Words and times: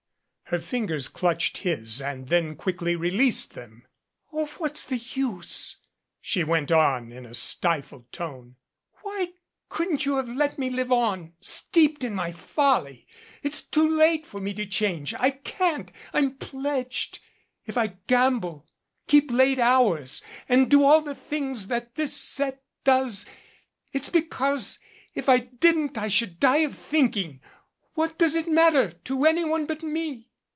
Her 0.51 0.59
fingers 0.59 1.07
clutched 1.07 1.59
his 1.59 2.01
and 2.01 2.27
then 2.27 2.57
quickly 2.57 2.93
released 2.97 3.53
them. 3.53 3.83
74 3.83 3.83
OLGA 3.83 3.87
TCHERNY 3.87 4.31
"Oh, 4.49 4.55
what's 4.57 4.83
the 4.83 4.97
use?" 5.21 5.77
she 6.19 6.43
went 6.43 6.69
on 6.73 7.09
in 7.13 7.25
a 7.25 7.33
stifled 7.33 8.11
tone. 8.11 8.57
"Why 9.01 9.29
couldn't 9.69 10.05
you 10.05 10.17
have 10.17 10.27
let 10.27 10.57
me 10.57 10.69
live 10.69 10.91
on, 10.91 11.31
steeped 11.39 12.03
in 12.03 12.13
my 12.13 12.33
folly? 12.33 13.07
It's 13.41 13.61
too 13.61 13.89
late 13.95 14.25
for 14.25 14.41
me 14.41 14.53
to 14.55 14.65
change. 14.65 15.13
I 15.13 15.29
can't. 15.31 15.89
I'm 16.11 16.35
pledged. 16.35 17.19
If 17.65 17.77
I 17.77 17.95
gamble, 18.07 18.67
keep 19.07 19.31
late 19.31 19.57
hours, 19.57 20.21
and 20.49 20.69
do 20.69 20.83
all 20.83 20.99
the 20.99 21.15
things 21.15 21.67
that 21.67 21.95
this 21.95 22.13
set 22.13 22.61
does 22.83 23.25
it's 23.93 24.09
because 24.09 24.79
if 25.15 25.29
I 25.29 25.37
didn't 25.37 25.97
I 25.97 26.09
should 26.09 26.41
die 26.41 26.65
of 26.67 26.77
thinking. 26.77 27.39
What 27.93 28.17
does 28.17 28.35
it 28.35 28.49
matter 28.51 28.91
to 28.91 29.23
any 29.25 29.45
one 29.45 29.65
but 29.65 29.81
me 29.81 30.27